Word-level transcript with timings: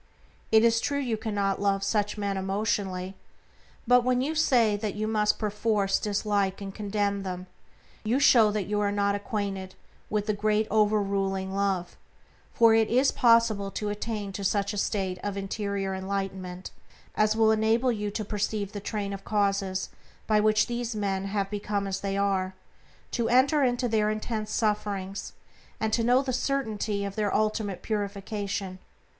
It 0.51 0.63
is 0.63 0.79
true 0.81 0.97
you 0.97 1.15
cannot 1.15 1.61
love 1.61 1.83
such 1.83 2.17
men 2.17 2.35
emotionally, 2.35 3.13
but 3.85 4.01
when 4.03 4.19
you 4.19 4.33
say 4.33 4.75
that 4.75 4.95
you 4.95 5.07
must 5.07 5.37
perforce 5.37 5.99
dislike 5.99 6.59
and 6.59 6.73
condemn 6.73 7.21
them 7.21 7.45
you 8.03 8.19
show 8.19 8.49
that 8.49 8.63
you 8.65 8.79
are 8.79 8.91
not 8.91 9.13
acquainted 9.13 9.75
with 10.09 10.25
the 10.25 10.33
Great 10.33 10.65
over 10.71 10.99
ruling 10.99 11.53
Love; 11.53 11.97
for 12.51 12.73
it 12.73 12.89
is 12.89 13.11
possible 13.11 13.69
to 13.69 13.89
attain 13.89 14.31
to 14.31 14.43
such 14.43 14.73
a 14.73 14.77
state 14.79 15.19
of 15.21 15.37
interior 15.37 15.93
enlightenment 15.93 16.71
as 17.13 17.35
will 17.35 17.51
enable 17.51 17.91
you 17.91 18.09
to 18.09 18.25
perceive 18.25 18.71
the 18.71 18.79
train 18.79 19.13
of 19.13 19.23
causes 19.23 19.89
by 20.25 20.39
which 20.39 20.65
these 20.65 20.95
men 20.95 21.25
have 21.25 21.51
become 21.51 21.85
as 21.85 21.99
they 21.99 22.17
are, 22.17 22.55
to 23.11 23.29
enter 23.29 23.63
into 23.63 23.87
their 23.87 24.09
intense 24.09 24.49
sufferings, 24.51 25.33
and 25.79 25.93
to 25.93 26.03
know 26.03 26.23
the 26.23 26.33
certainty 26.33 27.05
of 27.05 27.15
their 27.15 27.31
ultimate 27.35 27.83
purification. 27.83 28.79